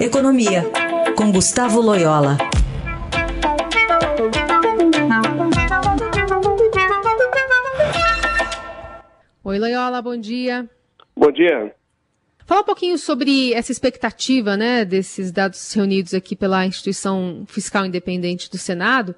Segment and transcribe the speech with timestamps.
[0.00, 0.62] Economia,
[1.16, 2.38] com Gustavo Loyola.
[9.42, 10.70] Oi, Loyola, bom dia.
[11.16, 11.74] Bom dia.
[12.46, 18.48] Fala um pouquinho sobre essa expectativa, né, desses dados reunidos aqui pela instituição fiscal independente
[18.48, 19.16] do Senado.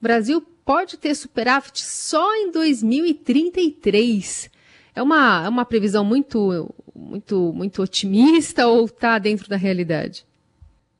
[0.00, 4.50] O Brasil pode ter superávit só em 2033.
[4.96, 10.26] É uma, é uma previsão muito, muito, muito otimista ou está dentro da realidade?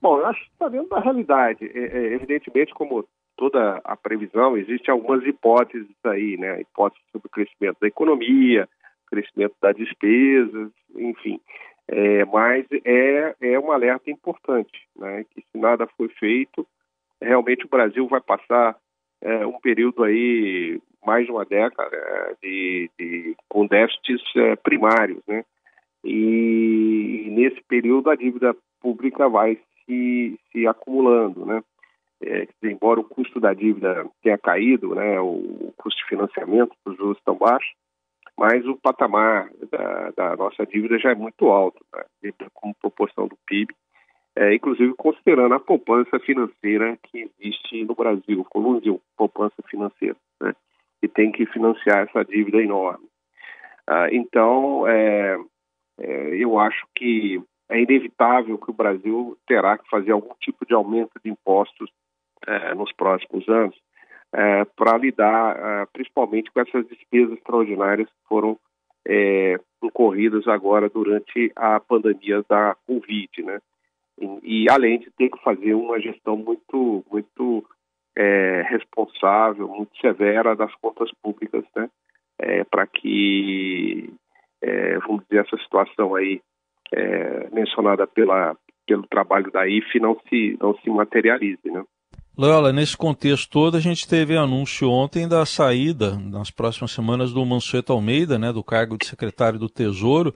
[0.00, 1.64] Bom, eu acho que está dentro da realidade.
[1.74, 3.04] É, é, evidentemente, como
[3.36, 6.60] toda a previsão, existem algumas hipóteses aí, né?
[6.60, 8.68] Hipóteses sobre o crescimento da economia,
[9.08, 11.40] crescimento das despesas, enfim.
[11.88, 15.24] É, mas é, é um alerta importante, né?
[15.34, 16.64] Que se nada for feito,
[17.20, 18.76] realmente o Brasil vai passar
[19.20, 25.22] é, um período aí mais de uma década é, de, de com déficits é, primários,
[25.26, 25.44] né?
[26.04, 31.62] E, nesse período a dívida pública vai se, se acumulando, né?
[32.22, 37.16] É, embora o custo da dívida tenha caído, né, o custo de financiamento, os juros
[37.16, 37.72] estão baixos,
[38.36, 43.38] mas o patamar da, da nossa dívida já é muito alto, né, como proporção do
[43.46, 43.74] PIB,
[44.36, 50.54] é, inclusive considerando a poupança financeira que existe no Brasil, volume de poupança financeira, né,
[51.00, 53.06] que tem que financiar essa dívida enorme.
[53.86, 55.38] Ah, então, é,
[55.98, 60.74] é, eu acho que é inevitável que o Brasil terá que fazer algum tipo de
[60.74, 61.90] aumento de impostos
[62.46, 63.76] é, nos próximos anos,
[64.32, 68.58] é, para lidar é, principalmente com essas despesas extraordinárias que foram
[69.06, 73.60] é, ocorridas agora durante a pandemia da Covid, né?
[74.20, 77.64] E, e, além de ter que fazer uma gestão muito, muito
[78.20, 81.88] é, responsável, muito severa das contas públicas, né?
[82.38, 84.12] É, para que,
[84.62, 86.40] é, vamos dizer, essa situação aí
[87.52, 91.84] mencionada pela, pelo trabalho da IFE não se, não se materialize, né?
[92.36, 97.44] Loyola, nesse contexto todo, a gente teve anúncio ontem da saída, nas próximas semanas, do
[97.44, 100.34] Mansueto Almeida, né, do cargo de secretário do Tesouro.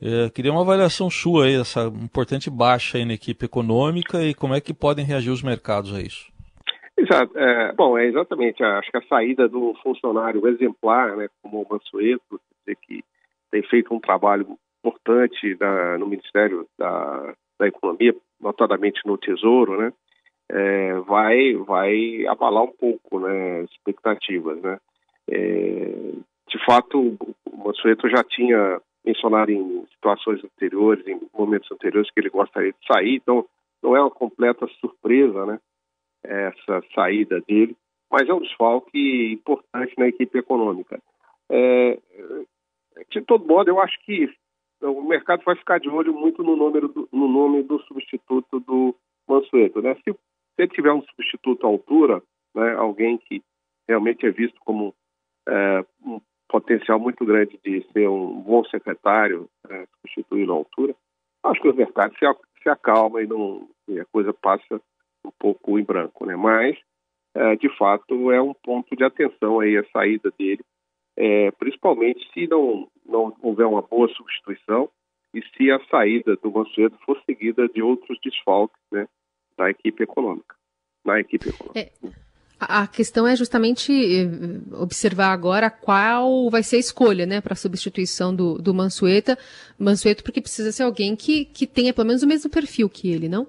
[0.00, 4.54] É, queria uma avaliação sua aí, essa importante baixa aí na equipe econômica e como
[4.54, 6.33] é que podem reagir os mercados a isso.
[7.04, 7.38] Exato.
[7.38, 8.62] É, bom, é exatamente.
[8.62, 12.40] Acho que a saída do funcionário exemplar, né, como o Mansueto,
[12.82, 13.04] que
[13.50, 15.56] tem feito um trabalho importante
[15.98, 19.92] no Ministério da, da Economia, notadamente no Tesouro, né,
[20.50, 24.60] é, vai, vai abalar um pouco né, as expectativas.
[24.60, 24.78] Né?
[25.30, 26.12] É,
[26.48, 27.16] de fato,
[27.46, 32.86] o Mansueto já tinha mencionado em situações anteriores, em momentos anteriores, que ele gostaria de
[32.86, 33.44] sair, então
[33.82, 35.58] não é uma completa surpresa né,
[36.24, 37.76] essa saída dele,
[38.10, 41.00] mas é um desfalque importante na equipe econômica.
[41.50, 41.98] É,
[43.10, 44.28] de todo modo, eu acho que
[44.80, 48.94] o mercado vai ficar de olho muito no, número do, no nome do substituto do
[49.28, 49.80] Mansueto.
[49.80, 49.94] Né?
[50.04, 50.14] Se
[50.54, 52.22] se ele tiver um substituto à altura,
[52.54, 53.42] né, alguém que
[53.88, 54.94] realmente é visto como
[55.48, 60.94] é, um potencial muito grande de ser um bom secretário, é, à altura,
[61.42, 62.24] acho que o mercado se,
[62.62, 64.80] se acalma e, não, e a coisa passa
[65.24, 66.26] um pouco em branco.
[66.26, 66.36] Né?
[66.36, 66.76] Mas,
[67.34, 70.62] é, de fato, é um ponto de atenção aí a saída dele,
[71.16, 74.88] é, principalmente se não, não houver uma boa substituição
[75.32, 79.08] e se a saída do Mansueto for seguida de outros desfalques, né?
[79.56, 80.54] da equipe econômica.
[81.04, 81.78] Na equipe econômica.
[81.78, 81.92] É,
[82.60, 84.28] a questão é justamente eh,
[84.80, 89.38] observar agora qual vai ser a escolha né, para a substituição do, do Mansueta.
[89.78, 93.28] Mansueto, porque precisa ser alguém que, que tenha pelo menos o mesmo perfil que ele,
[93.28, 93.46] não?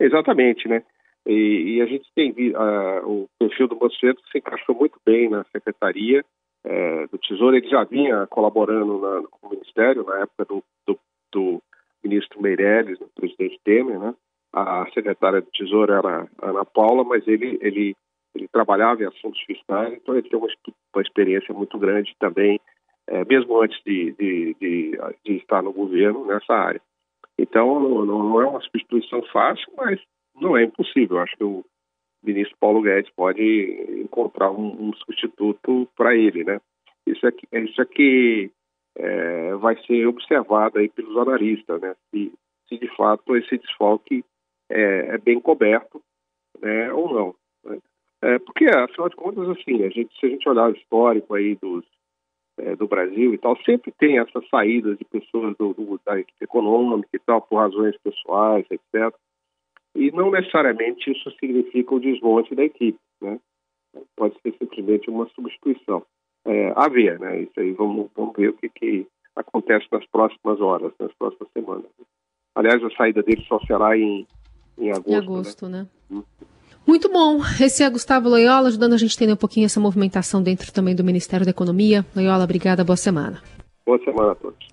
[0.00, 0.82] Exatamente, né?
[1.26, 5.44] E, e a gente tem uh, o perfil do Mansueto se encaixou muito bem na
[5.52, 6.24] secretaria
[6.64, 7.56] uh, do Tesouro.
[7.56, 10.98] Ele já vinha colaborando na, com o Ministério na época do, do,
[11.32, 11.62] do
[12.02, 14.14] ministro Meirelles, do presidente Temer, né?
[14.52, 17.94] a secretária do Tesouro era a Ana Paula, mas ele, ele,
[18.34, 20.48] ele trabalhava em assuntos fiscais, então ele tem uma,
[20.94, 22.60] uma experiência muito grande também,
[23.06, 26.80] é, mesmo antes de, de, de, de, estar no governo nessa área.
[27.38, 30.00] Então, não, não, é uma substituição fácil, mas
[30.34, 31.18] não é impossível.
[31.18, 31.64] Acho que o
[32.22, 36.60] ministro Paulo Guedes pode encontrar um, um substituto para ele, né?
[37.06, 38.50] Isso aqui, isso aqui
[38.96, 41.94] é, vai ser observado aí pelos analistas, né?
[42.10, 42.32] Se,
[42.68, 44.24] se de fato esse desfalque
[44.68, 46.02] é, é bem coberto
[46.60, 47.34] né, ou não.
[47.64, 47.78] Né?
[48.22, 51.54] É, porque, afinal de contas, assim, a gente, se a gente olhar o histórico aí
[51.56, 51.84] dos,
[52.58, 56.44] é, do Brasil e tal, sempre tem essas saídas de pessoas do, do, da equipe
[56.44, 59.14] econômica e tal, por razões pessoais, etc.
[59.94, 63.38] E não necessariamente isso significa o desmonte da equipe, né?
[64.16, 66.04] Pode ser simplesmente uma substituição.
[66.44, 67.42] É, a ver, né?
[67.42, 71.86] Isso aí, vamos, vamos ver o que, que acontece nas próximas horas, nas próximas semanas.
[72.54, 74.26] Aliás, a saída dele só será em,
[74.78, 75.10] em agosto.
[75.10, 75.82] Em agosto, né?
[75.82, 75.88] né?
[76.10, 76.22] Hum.
[76.88, 77.40] Muito bom.
[77.60, 80.96] Esse é Gustavo Loyola, ajudando a gente a entender um pouquinho essa movimentação dentro também
[80.96, 82.02] do Ministério da Economia.
[82.16, 83.42] Loyola, obrigada, boa semana.
[83.84, 84.66] Boa semana a todos.